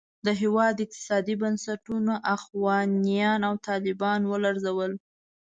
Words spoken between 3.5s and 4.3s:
طالبانو